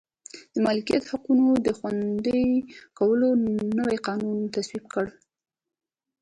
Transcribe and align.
د 0.53 0.55
مالکیت 0.65 1.03
حقونو 1.11 1.47
د 1.65 1.67
خوندي 1.77 2.43
کولو 2.97 3.27
نوي 3.79 3.97
قوانین 4.05 4.41
تصویب 4.55 4.83
کړل. 4.93 5.09